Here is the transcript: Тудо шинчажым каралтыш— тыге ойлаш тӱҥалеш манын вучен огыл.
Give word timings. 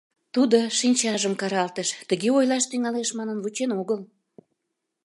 Тудо 0.33 0.57
шинчажым 0.79 1.33
каралтыш— 1.41 1.89
тыге 2.09 2.29
ойлаш 2.37 2.63
тӱҥалеш 2.71 3.09
манын 3.17 3.37
вучен 3.43 3.71
огыл. 3.79 3.99